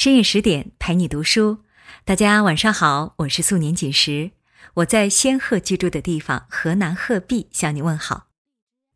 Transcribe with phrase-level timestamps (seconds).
[0.00, 1.58] 深夜十点陪你读书，
[2.06, 4.30] 大家晚上好，我是素年锦时，
[4.72, 8.28] 我在仙鹤居住的地方河南鹤壁向你问好。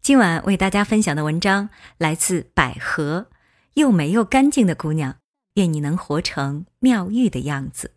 [0.00, 3.26] 今晚为大家分享的文章来自百合，
[3.74, 5.18] 又美又干净的姑娘，
[5.56, 7.90] 愿你能活成妙玉的样子。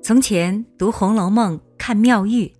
[0.00, 2.52] 从前读《红楼梦》，看妙玉。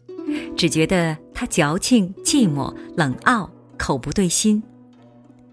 [0.56, 4.62] 只觉得他矫情、寂寞、冷傲、口不对心。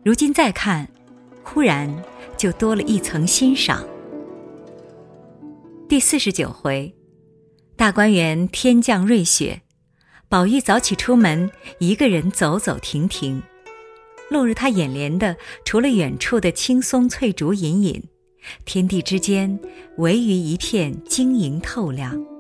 [0.02, 0.88] 如今再看，
[1.44, 1.94] 忽然
[2.38, 3.86] 就多了一层欣赏。
[5.90, 6.96] 第四十九回，
[7.76, 9.62] 大观园天降瑞雪，
[10.30, 13.44] 宝玉早起出门，一个人走走停停。
[14.30, 18.02] 落入他眼帘的，除了远处的青松翠竹隐隐，
[18.64, 19.60] 天地之间
[19.98, 22.33] 唯余一片晶莹透亮。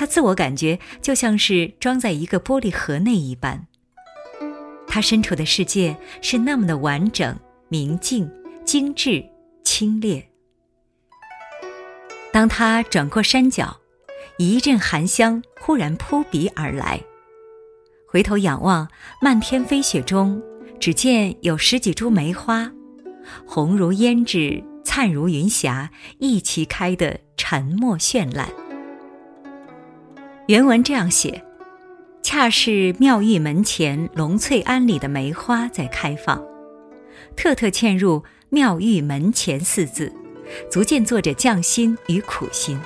[0.00, 3.66] 他自我感觉就像是装在一个玻璃盒内一般，
[4.86, 8.26] 他身处的世界是那么的完整、明净、
[8.64, 9.22] 精致、
[9.62, 10.24] 清冽。
[12.32, 13.78] 当他转过山脚，
[14.38, 16.98] 一阵寒香忽然扑鼻而来，
[18.08, 18.88] 回头仰望，
[19.20, 20.42] 漫天飞雪中，
[20.80, 22.72] 只见有十几株梅花，
[23.44, 28.48] 红如胭脂，灿如云霞，一齐开得沉默绚烂。
[30.50, 31.44] 原文这样写：
[32.24, 36.44] 恰是妙玉门前龙翠庵里的梅花在开放，
[37.36, 40.12] 特特嵌入“妙玉门前”四字，
[40.68, 42.76] 足见作者匠心与苦心。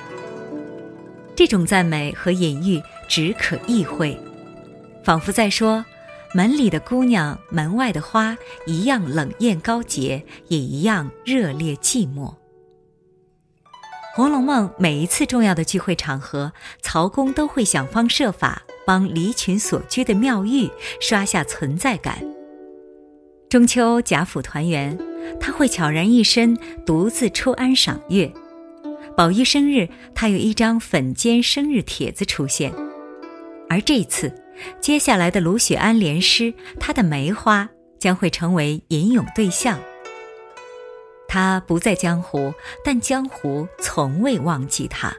[1.34, 4.14] 这种赞美和隐喻只可意会，
[5.02, 5.82] 仿佛在说：
[6.34, 12.28] 门里的姑娘，门外的花，一样冷艳高洁，也一样热烈寂寞。
[14.16, 20.70] 《红楼梦》每一次重要的聚会场合，曹公都会想方设法帮离群所居的妙玉
[21.00, 22.24] 刷下存在感。
[23.48, 24.96] 中秋贾府团圆，
[25.40, 28.32] 他会悄然一身独自出安赏月；
[29.16, 32.72] 宝玉生日，他有一张粉笺生日帖子出现。
[33.68, 34.32] 而这次，
[34.80, 39.76] 接下来的卢雪庵联诗，他的梅花将会成为吟咏对象。
[41.34, 45.12] 他不在江湖，但江湖从未忘记他。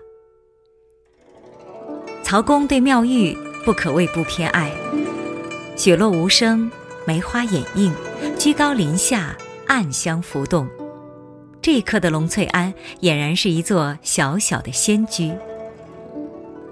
[2.24, 4.72] 曹公对妙玉不可谓不偏爱，
[5.76, 6.72] 雪落无声，
[7.06, 7.94] 梅花掩映，
[8.40, 9.36] 居高临下，
[9.68, 10.66] 暗香浮动。
[11.62, 15.34] 这一刻的龙翠庵俨然是一座小小的仙居。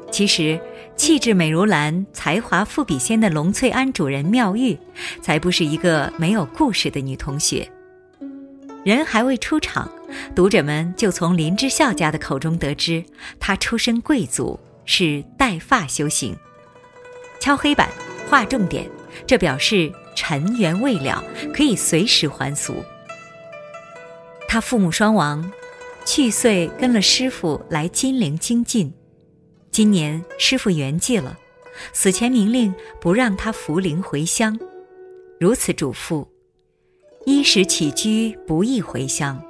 [0.09, 0.57] 其实，
[0.95, 4.79] 气质美如兰、才华富比仙的龙翠庵主人妙玉，
[5.21, 7.69] 才不是一个没有故事的女同学。
[8.83, 9.89] 人还未出场，
[10.35, 13.03] 读者们就从林之孝家的口中得知，
[13.39, 16.35] 他出身贵族，是带发修行，
[17.39, 17.89] 敲黑板，
[18.29, 18.89] 划重点，
[19.25, 21.23] 这表示尘缘未了，
[21.53, 22.75] 可以随时还俗。
[24.49, 25.49] 他父母双亡，
[26.05, 28.93] 去岁跟了师傅来金陵精进，
[29.72, 31.39] 今年师傅圆寂了，
[31.93, 34.59] 死前明令不让他扶灵回乡，
[35.39, 36.27] 如此嘱咐。
[37.25, 39.41] 衣食起居不易回乡，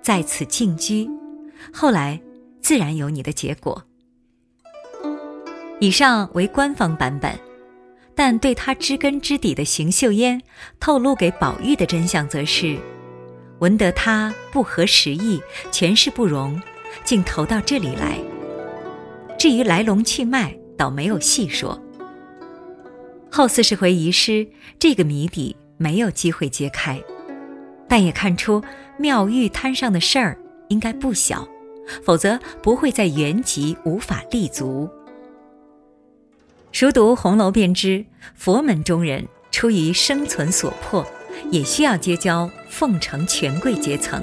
[0.00, 1.06] 在此静居，
[1.70, 2.18] 后来
[2.62, 3.84] 自然有你的结果。
[5.80, 7.38] 以上为官方版本，
[8.14, 10.40] 但对他知根知底的邢岫烟
[10.78, 12.78] 透露给宝玉的真相，则是：
[13.58, 16.58] 闻得他不合时宜，权势不容，
[17.04, 18.18] 竟投到这里来。
[19.38, 21.78] 至于来龙去脉，倒没有细说。
[23.30, 24.48] 后四十回遗失，
[24.78, 25.54] 这个谜底。
[25.82, 27.02] 没有机会揭开，
[27.90, 28.62] 但也看出
[28.98, 31.48] 妙玉摊上的事儿应该不小，
[32.04, 34.88] 否则不会在原籍无法立足。
[36.70, 38.04] 熟读红楼便知，
[38.36, 41.04] 佛门中人出于生存所迫，
[41.50, 44.22] 也需要结交奉承权贵阶层，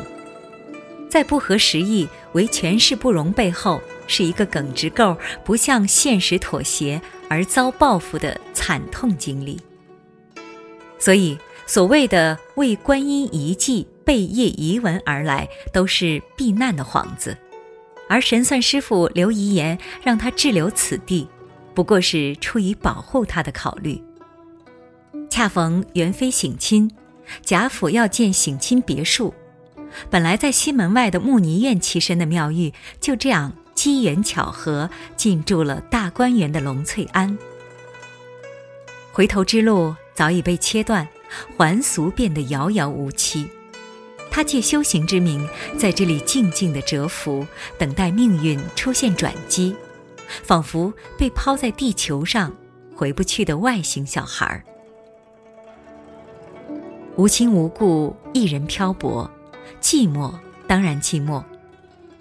[1.09, 9.59] 在不合时宜、为权势不容背后，是一个耿直够不向现实妥协而遭报复的惨痛经历。
[10.97, 11.37] 所以，
[11.67, 17.37] 所谓的为观音遗迹背业遗文而来，都是避难的幌子。
[18.08, 21.28] 而神算师傅留遗言让他滞留此地，
[21.75, 24.02] 不过是出于保护他的考虑。
[25.29, 26.90] 恰逢元妃省亲，
[27.43, 29.34] 贾府要建省亲别墅，
[30.09, 37.37] 本来在西门外的木泥院栖身的妙玉，就这样机缘巧合进驻了大观园的龙翠庵。
[39.11, 39.93] 回头之路。
[40.17, 41.08] 早已被切断，
[41.56, 43.50] 还俗变得遥遥无期。
[44.29, 45.47] 他借修行之名，
[45.78, 47.46] 在这里静静的蛰伏，
[47.78, 49.76] 等待命运出现转机，
[50.44, 52.53] 仿佛被抛在地球上，
[52.96, 54.64] 回不去的外星小孩儿。
[57.16, 59.30] 无亲无故，一人漂泊，
[59.82, 60.32] 寂寞
[60.68, 61.44] 当然寂寞。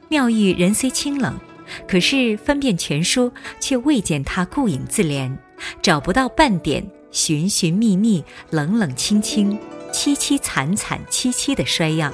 [0.08, 1.38] 妙玉人虽清冷，
[1.86, 3.30] 可是分辨全书，
[3.60, 5.36] 却未见他顾影自怜，
[5.82, 9.58] 找不到半点寻寻觅觅、冷冷清清、
[9.90, 12.12] 凄凄惨惨戚戚的衰样。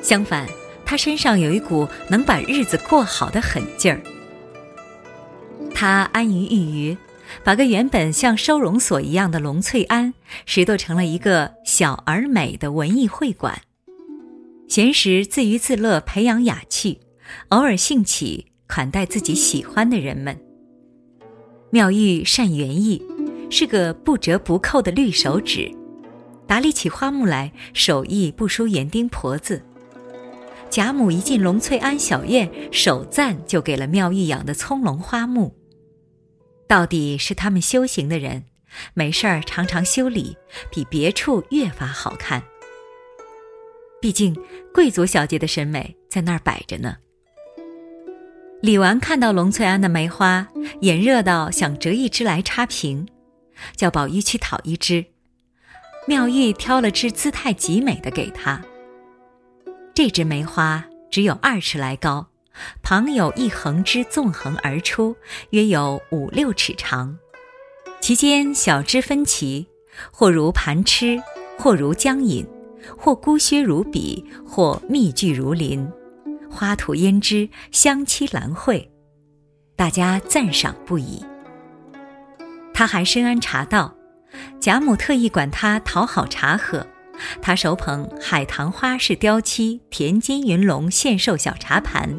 [0.00, 0.48] 相反，
[0.86, 4.00] 他身上有一股能把日子过好的狠劲儿。
[5.74, 6.96] 他安于玉余，
[7.44, 10.14] 把个原本像收容所一样的龙翠庵
[10.46, 13.60] 拾掇成了一个小而美的文艺会馆。
[14.66, 17.00] 闲时自娱自乐，培养雅趣。
[17.48, 20.38] 偶尔兴起款待自己喜欢的人们。
[21.70, 23.02] 妙玉善园艺，
[23.52, 25.70] 是个不折不扣的绿手指，
[26.46, 29.62] 打理起花木来手艺不输园丁婆子。
[30.70, 35.54] 贾母一进龙翠庵小院，首赞就给了妙玉养的葱茏花木。
[36.66, 38.42] 到底是他们修行的人，
[38.94, 40.34] 没事儿常常修理，
[40.70, 42.42] 比别处越发好看。
[44.00, 44.34] 毕竟
[44.72, 46.96] 贵族小姐的审美在那儿摆着呢。
[48.62, 50.48] 李纨看到龙翠庵的梅花，
[50.80, 53.06] 眼热到想折一枝来插瓶，
[53.76, 55.04] 叫宝玉去讨一枝。
[56.06, 58.60] 妙玉挑了枝姿态极美的给他。
[59.94, 62.26] 这枝梅花只有二尺来高，
[62.82, 65.14] 旁有一横枝纵横而出，
[65.50, 67.18] 约有五六尺长，
[68.00, 69.68] 其间小枝分歧，
[70.10, 71.22] 或如盘螭，
[71.58, 72.46] 或如江引，
[72.98, 75.88] 或孤削如笔，或密聚如林。
[76.50, 78.90] 花吐胭脂，香凄兰蕙，
[79.76, 81.24] 大家赞赏不已。
[82.82, 83.94] 他还深谙茶道，
[84.58, 86.84] 贾母特意管他讨好茶喝，
[87.40, 92.18] 他手捧海棠花式雕漆田间云龙献寿小茶盘，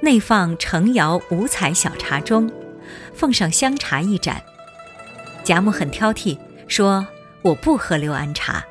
[0.00, 2.50] 内放成窑五彩小茶盅，
[3.14, 4.42] 奉上香茶一盏。
[5.44, 7.06] 贾母很挑剔，说
[7.42, 8.64] ：“我不喝六安茶。”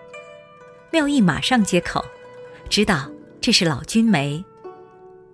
[0.91, 2.03] 妙玉马上接口，
[2.69, 4.43] 知道这是老君梅。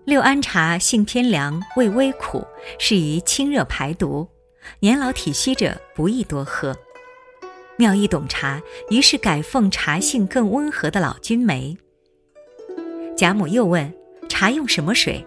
[0.05, 2.45] 六安茶性偏凉，味微苦，
[2.77, 4.29] 适宜清热排毒，
[4.79, 6.75] 年老体虚者不宜多喝。
[7.77, 11.77] 妙玉懂茶，于是改奉茶性更温和的老君梅。
[13.15, 13.93] 贾母又问
[14.27, 15.25] ：“茶用什么水？”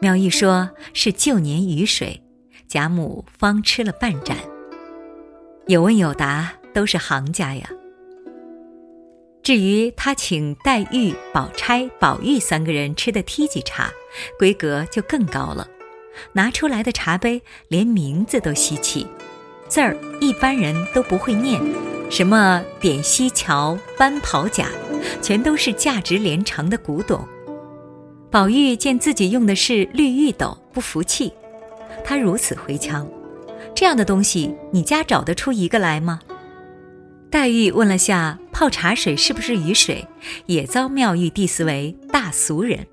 [0.00, 2.22] 妙玉说是旧年雨水。
[2.68, 4.36] 贾母方吃了半盏。
[5.66, 7.70] 有问有答，都是行家呀。
[9.42, 13.90] 至于他请黛玉、宝钗、宝玉三个人吃的梯级茶，
[14.38, 15.66] 规格就更高了。
[16.32, 19.06] 拿出来的茶杯连名字都稀奇，
[19.68, 21.60] 字儿一般人都不会念，
[22.10, 24.68] 什么点西桥、斑袍甲，
[25.22, 27.26] 全都是价值连城的古董。
[28.30, 31.32] 宝玉见自己用的是绿玉斗，不服气，
[32.04, 33.08] 他如此回腔
[33.74, 36.20] ：“这样的东西，你家找得出一个来吗？”
[37.30, 40.06] 黛玉问了下泡茶水是不是雨水，
[40.46, 42.86] 也遭妙玉 diss 为大俗人，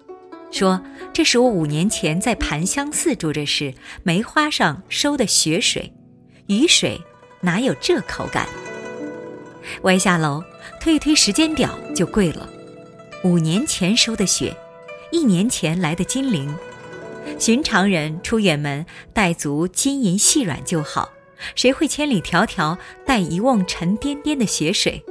[0.56, 0.81] 说
[1.12, 3.74] 这是我五年前在盘香寺住着时
[4.04, 5.92] 梅花上收的雪水，
[6.48, 7.02] 雨水
[7.42, 8.48] 哪有这口感？
[9.81, 10.42] 歪下楼
[10.80, 12.50] 推一推时间表就跪了，
[13.25, 14.56] 五年前收的雪，
[15.12, 16.56] 一年前来的金陵，
[17.38, 21.12] 寻常人出远门带足金银细软就好。
[21.56, 25.03] 谁会千里迢迢带一瓮沉甸甸的雪水？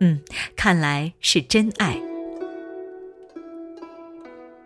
[0.00, 0.22] 嗯，
[0.56, 2.00] 看来是真爱。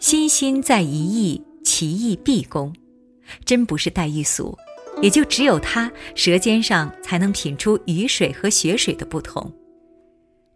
[0.08, 2.74] 心心在一意，其意必恭。
[3.44, 4.56] 真不是黛玉俗，
[5.02, 9.52] 也就只有他舌尖上才能品出雨水和雪水的不同。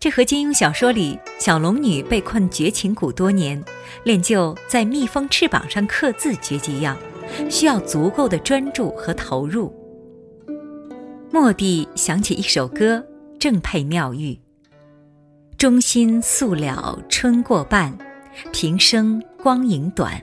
[0.01, 3.63] 这和金庸小说里小龙女被困绝情谷多年，
[4.05, 6.97] 练就在蜜蜂翅膀上刻字绝技一样，
[7.51, 9.71] 需要足够的专注和投入。
[11.31, 13.05] 蓦地想起一首歌，
[13.39, 14.41] 正配妙玉。
[15.59, 17.95] 中心素了春过半，
[18.51, 20.23] 平生光阴短。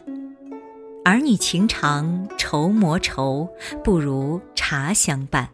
[1.04, 3.50] 儿女情长愁磨愁，
[3.84, 5.50] 不如茶相伴。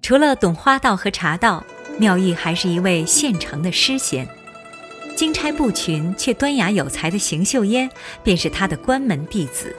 [0.00, 1.62] 除了懂花道和茶道，
[1.98, 4.26] 妙玉还是一位现成的诗仙。
[5.14, 7.90] 金钗不群却端雅有才的邢岫烟，
[8.22, 9.76] 便是他的关门弟子。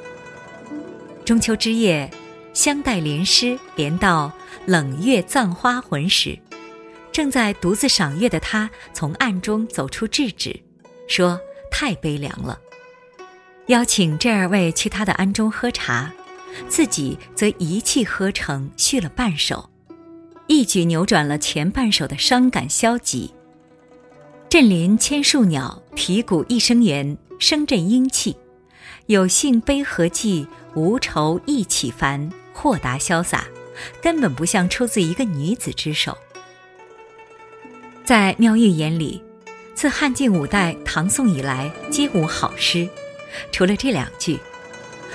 [1.26, 2.10] 中秋之夜。
[2.54, 4.32] 香带莲诗连到
[4.66, 6.40] 冷月葬花魂时，
[7.12, 10.60] 正在独自赏月的他从暗中走出制止，
[11.08, 11.40] 说
[11.78, 12.60] ：“太悲凉了。”
[13.68, 16.12] 邀请这二位去他的庵中喝茶，
[16.68, 19.70] 自己则一气呵成续了半首，
[20.48, 23.32] 一举扭转了前半首的伤感消极。
[24.50, 28.36] 振林千树鸟，啼谷一声猿，声振英气。
[29.06, 32.32] 有幸悲何寂，无愁意起烦。
[32.54, 33.46] 豁达潇洒，
[34.02, 36.18] 根本不像出自一个女子之手。
[38.04, 39.22] 在妙玉眼里，
[39.78, 42.90] 自汉晋五代、唐宋以来，皆无好诗，
[43.52, 44.40] 除了这两句：“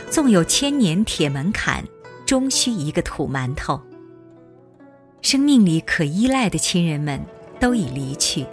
[0.08, 1.84] 纵有千年铁门槛，
[2.24, 3.82] 终须一个土馒头。”
[5.20, 7.20] 生命里可依赖的亲人们
[7.58, 8.46] 都已离去，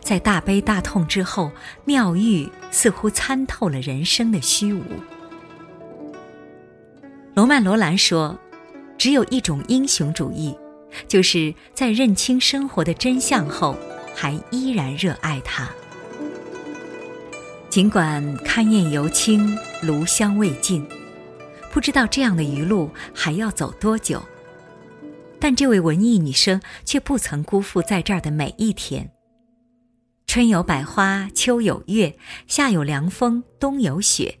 [0.00, 1.50] 在大悲大痛之后，
[1.84, 4.84] 妙玉似乎参透了人生的虚无。
[7.34, 8.38] 罗曼·罗兰说
[8.96, 10.56] ：“只有一种英雄主义。”
[11.08, 13.74] 就是在认清生活的真相后，
[14.14, 15.68] 还依然热爱它。
[17.68, 20.86] 尽管勘验犹清，炉香未尽，
[21.72, 24.22] 不知道这样的余路还要走多久。
[25.40, 29.10] 但这位文艺女生却不曾辜负在这儿的每一天。
[30.26, 32.16] 春有百花，秋有月，
[32.46, 34.38] 夏有凉风，冬有雪。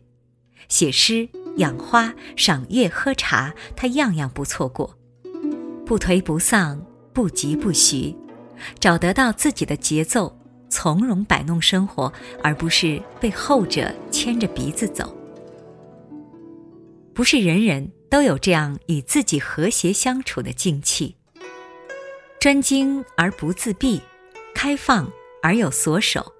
[0.68, 4.96] 写诗、养花、赏月、喝茶，她样样不错过。
[5.84, 6.80] 不颓不丧，
[7.12, 8.14] 不急不徐，
[8.78, 10.36] 找得到自己的节奏，
[10.68, 15.16] 从容摆弄生活，而不是被后者牵着鼻子走。
[17.14, 21.16] 不是人人都有这样与自己和谐相处的静气。
[22.40, 24.00] 专精而不自闭，
[24.54, 25.08] 开放
[25.42, 26.32] 而有所守。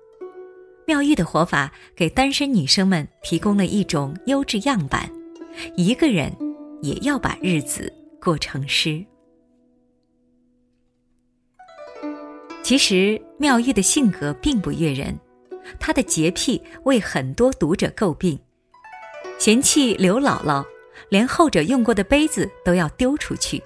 [0.84, 5.08] 妙玉的活法给单身女生们提供了一种优质样板：
[5.76, 6.36] 一个人
[6.82, 9.04] 也要把日子过成诗。
[12.62, 15.18] 其实妙玉的性格并不悦人，
[15.80, 18.38] 她的洁癖为很多读者诟病，
[19.38, 20.64] 嫌弃刘姥姥，
[21.08, 23.62] 连后者用过的杯子都要丢出去，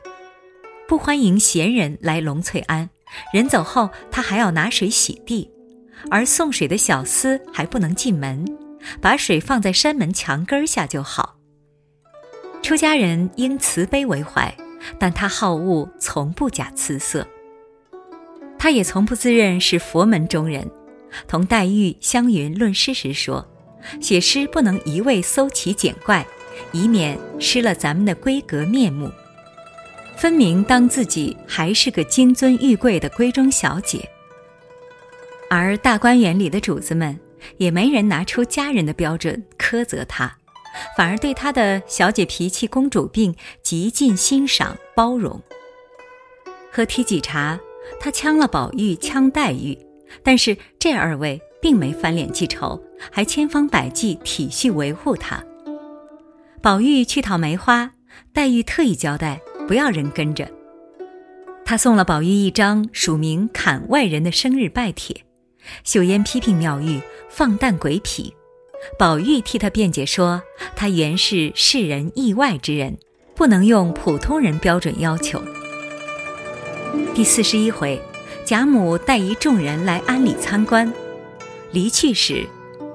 [0.88, 2.88] 不欢迎闲人来龙翠庵，
[3.32, 5.50] 人走后她还要拿水洗地，
[6.10, 8.44] 而送水的小厮还不能进门，
[9.02, 11.36] 把水放在山门墙根下就好。
[12.62, 14.52] 出家人应慈悲为怀，
[14.98, 17.24] 但他好恶从不假辞色。
[18.58, 20.68] 他也从不自认是佛门中人，
[21.28, 23.46] 同黛玉、湘云论诗时说
[24.00, 26.26] ：“写诗不能一味搜奇简怪，
[26.72, 29.10] 以免失了咱们的闺阁面目。
[30.16, 34.08] 分明当自己还是个金尊玉贵的闺中小姐。”
[35.48, 37.16] 而大观园里的主子们
[37.58, 40.36] 也没人拿出家人的标准苛责她，
[40.96, 43.32] 反而对她的小姐脾气、公主病
[43.62, 45.40] 极尽欣赏包容。
[46.72, 47.60] 喝提几茶。
[48.00, 49.78] 他呛了宝玉，呛黛玉，
[50.22, 55.42] 但是这二位并没翻脸记仇，还千方百计体恤维护他。
[56.62, 57.92] 宝玉去讨梅花，
[58.32, 60.48] 黛玉特意交代不要人跟着。
[61.64, 65.24] 他送了宝玉一张署名“砍外人”的生日拜帖。
[65.82, 68.32] 秀烟批评妙玉放荡鬼痞，
[68.96, 70.42] 宝玉替他辩解说，
[70.76, 72.98] 他原是世人意外之人，
[73.34, 75.42] 不能用普通人标准要求。
[77.14, 78.00] 第四十一回，
[78.44, 80.92] 贾母带一众人来安里参观，
[81.72, 82.46] 离去时，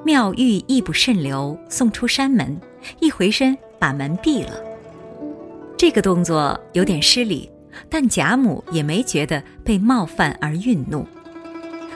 [0.06, 2.60] 妙玉亦不甚留，送出山门，
[3.00, 4.54] 一回身把门闭了。
[5.78, 7.50] 这个动作有点失礼，
[7.90, 11.06] 但贾母也没觉得被冒犯而愠怒。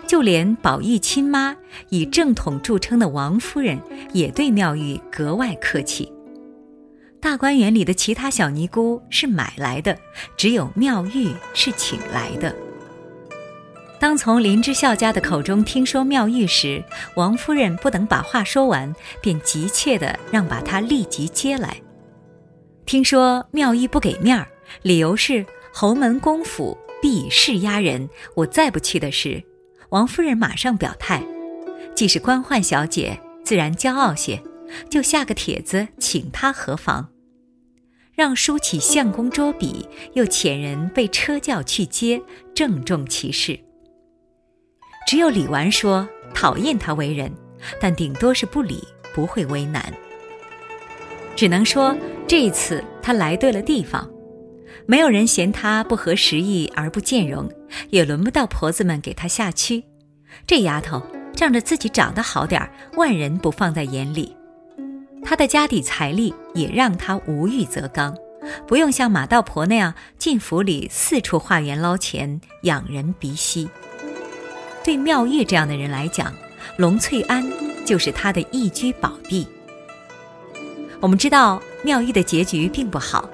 [0.07, 1.55] 就连宝玉亲妈
[1.89, 3.79] 以正统著称的王夫人，
[4.13, 6.12] 也对妙玉格外客气。
[7.25, 9.98] 大观园里的其他小尼姑是买来的，
[10.38, 12.55] 只有妙玉是请来的。
[14.00, 16.84] 当从林之孝家的口中听说妙玉时，
[17.15, 21.75] 王夫人不等把话说完，便急切地让把她立即接来。
[22.86, 24.48] 听说妙玉不给面儿，
[24.84, 29.44] 理由是侯门公府必是压人，我再不去的事，
[29.89, 31.24] 王夫人马上表态：
[31.96, 34.39] 既是官宦小姐，自然骄傲些，
[34.91, 37.10] 就下个帖子请她何妨？
[38.15, 42.22] 让梳起相公捉笔，又遣人被车轿去接，
[42.53, 43.60] 郑重其事。
[45.05, 47.31] 只有李纨说讨厌他为人，
[47.79, 48.81] 但顶多是不理，
[49.13, 49.93] 不会为难。
[51.36, 51.95] 只能说
[52.25, 54.10] 这一次他来对了地方，
[54.88, 57.51] 没有人嫌他不合时宜而不见容，
[57.89, 59.84] 也轮不到婆子们给他下屈。
[60.48, 61.01] 这丫头
[61.36, 64.36] 仗着自己长得好点儿，万人不放在眼里。
[65.25, 68.15] 他的家底财力也让他无欲则刚，
[68.67, 73.67] 不用像马道婆那样进府里四处化缘捞钱，养人鼻息。
[74.84, 76.32] 对妙玉这样的人来讲，
[76.77, 77.44] 龙翠庵
[77.84, 79.48] 就是他的一居宝地。
[81.01, 83.27] 我们知道妙玉的结局并不好，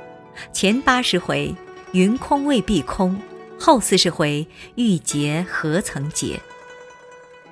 [0.53, 1.53] 前八十回
[1.91, 3.21] 云空未必空，
[3.59, 6.39] 后四十回玉洁何曾洁。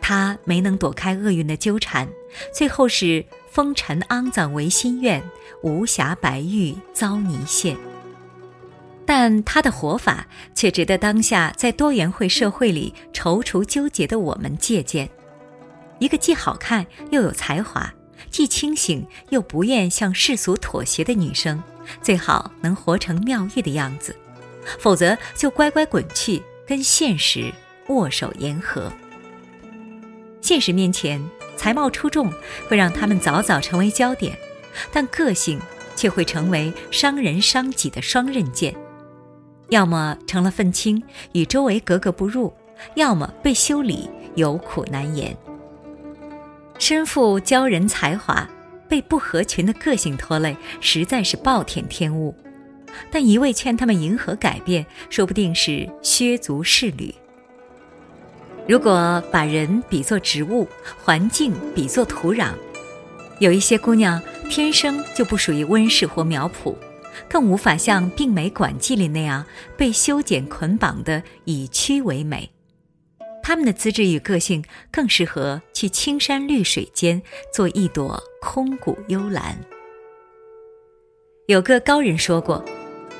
[0.02, 2.08] 他没能躲开厄运的纠缠，
[2.54, 5.24] 最后是风尘肮脏唯心愿，
[5.64, 7.76] 无瑕白玉遭泥陷。
[9.06, 15.10] 但他的活法却值得当下在多元会社会里踌躇纠结的我们借鉴。
[15.98, 17.92] 一个既好看又有才华，
[18.30, 21.62] 既清醒又不愿向世俗妥协的女生，
[22.04, 24.16] 最好能活成妙玉的样子，
[24.78, 27.52] 否则就乖乖滚去跟现实
[27.88, 28.94] 握手言和。
[30.40, 31.20] 现实面前，
[31.60, 32.32] 才貌出众
[32.70, 34.38] 会让他们早早成为焦点，
[34.94, 35.60] 但个性
[35.94, 38.74] 却会成为伤人伤己的双刃剑。
[39.68, 42.50] 要么成了愤青，与周围格格不入；
[42.96, 45.36] 要么被修理，有苦难言。
[46.78, 48.50] 身负骄人才华，
[48.88, 52.34] 被不合群的个性拖累，实在是暴殄天物。
[53.12, 57.14] 但一味劝他们迎合改变，说不定是削足适履。
[58.70, 60.68] 如果把人比作植物，
[61.04, 62.54] 环境比作土壤，
[63.40, 66.76] 有一些姑娘天生就不属于温室或苗圃。
[67.28, 69.44] 更无法像《病美馆记》里那样
[69.76, 72.52] 被修剪捆绑的以屈为美，
[73.42, 77.20] 她们的资质与个性更适合去青山绿水间
[77.52, 79.60] 做一朵空谷幽兰。
[81.48, 82.64] 有个高人说过，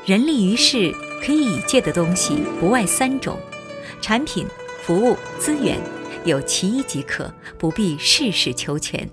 [0.06, 0.94] 人立于世
[1.26, 3.36] 可以以借的东西不外三种：
[4.00, 4.46] 产品、
[4.90, 5.80] 服务、资源，
[6.26, 9.08] 有其一即可，不必事事求全。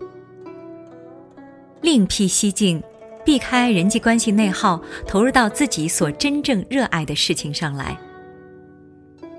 [1.83, 2.83] 另辟蹊径。
[3.27, 7.99] 避开人际关系内耗，投入到自己所真正热爱的事情上来。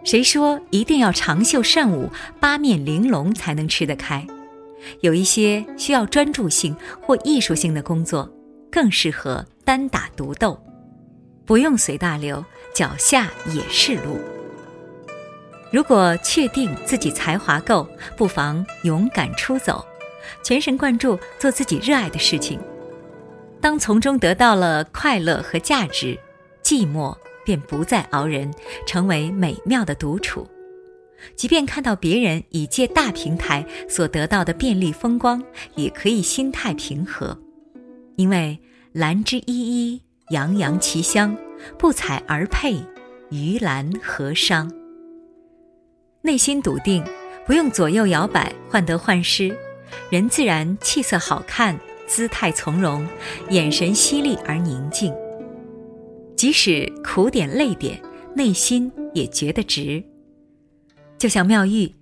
[0.04, 4.28] 谁说一定要长袖善舞、八面玲珑才能吃得开？
[5.00, 8.32] 有一些需要专注性或艺术性的工作，
[8.70, 10.62] 更适合单打独斗，
[11.46, 14.20] 不用随大流，脚下也是路。
[15.72, 19.86] 如果确定自己才华够，不妨勇敢出走，
[20.44, 22.60] 全神贯注做自己热爱的事情。
[23.60, 26.18] 当从中得到了快乐和价值，
[26.64, 28.54] 寂寞便不再熬人，
[28.86, 30.48] 成为美妙的独处。
[31.36, 35.44] 即便看到别人以借大平台所得到的便利风光，
[35.76, 37.38] 也可以心态平和，
[38.16, 38.60] 因为
[38.94, 41.36] 兰之依依，洋洋其香，
[41.78, 42.78] 不采而佩，
[43.32, 44.72] 于兰何伤？
[46.28, 47.02] 内心笃定，
[47.46, 49.58] 不用左右摇摆，患得患失，
[50.10, 51.80] 人自然气色好看。
[52.06, 53.08] 姿态从容，
[53.50, 55.14] 眼神犀利而宁静。
[56.36, 58.02] 即使苦点累点，
[58.36, 60.04] 内心也觉得值。
[61.18, 61.94] 就像妙玉，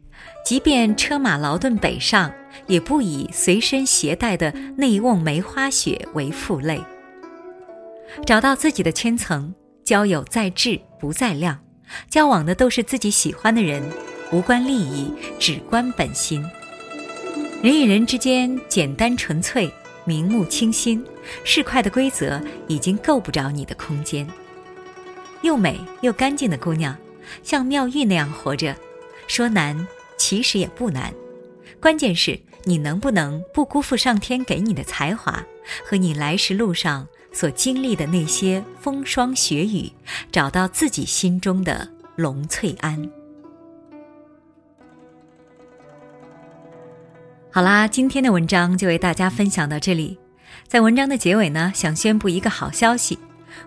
[0.44, 2.34] 即便车马劳顿北上，
[2.66, 6.82] 也不以随身携带的那一瓮梅花雪为负累。
[8.26, 11.60] 找到自己的圈层，交友在质不在量，
[12.10, 13.82] 交往的都是自己喜欢的人，
[14.32, 16.44] 无关利益，只关本心。
[17.62, 19.72] 人与人之间简单纯粹。
[20.08, 21.04] 明目清新，
[21.44, 24.28] 市侩的规则已经够不着你的空间。
[25.42, 26.96] 又美又干净的姑娘，
[27.42, 28.76] 像妙玉那样活着，
[29.26, 31.12] 说难其实也不难。
[31.80, 35.44] 关键是你能不能不辜负上天给你的才华
[35.84, 39.92] 和你来时路上所经历的那些风霜雪雨，
[40.32, 43.10] 找到自己心中的龙翠庵。
[47.56, 50.20] 好啦，今天的文章就为大家分享到这里。
[50.68, 53.18] 在文章的结尾呢，想宣布一个好消息：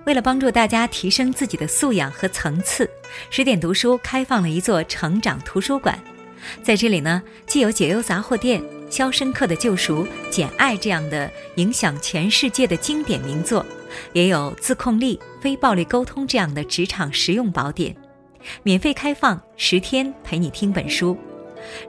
[0.04, 2.86] 为了帮助大家提升自己的素养和层次，
[3.30, 5.98] 十点读书开放了一座成长图书馆。
[6.62, 13.64] 在这里呢，既有解忧杂货店、《肖申克的救赎》、《简爱》这样的影响全世界的经典名作，
[14.12, 17.96] 也有自控力、非暴力沟通这样的职场实用宝典，
[18.62, 21.16] 免费开放十天，陪你听本书。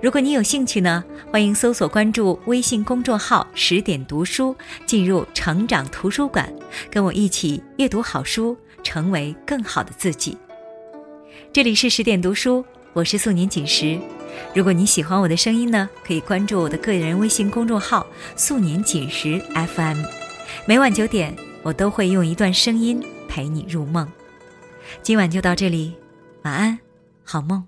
[0.02, 6.52] 如果你有兴趣呢，欢迎搜索关注微信公众号“十点读书”，进入成长图书馆，
[6.90, 10.38] 跟我一起阅读好书，成为更好的自己。
[11.52, 12.64] 这里是十点读书，
[12.94, 14.00] 我是素年锦时。
[14.54, 18.06] 如果你喜欢我的声音呢，可以关注我的个人微信公众号
[18.38, 20.04] “素年锦时 FM”，
[20.66, 24.08] 每晚九点我都会用一段声音陪你入梦。
[25.02, 25.96] 今晚就到这里，
[26.44, 26.80] 晚安，
[27.24, 27.66] 好梦。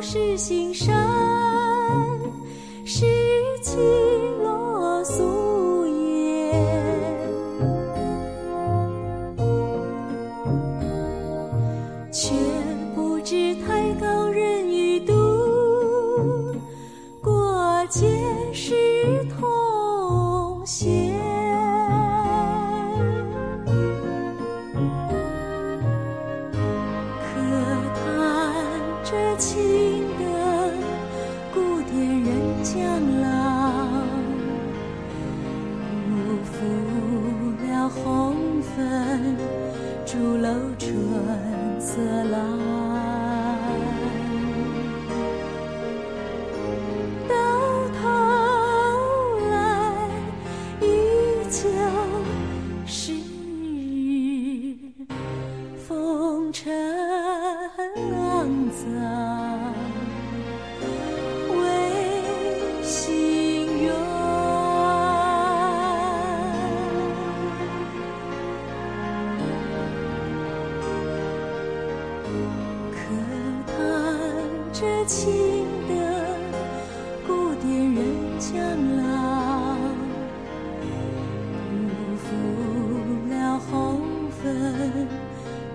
[0.00, 0.94] 是心声，
[2.84, 3.06] 拾
[3.62, 3.76] 起
[4.42, 5.33] 啰嗦。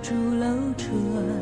[0.10, 1.38] 朱楼春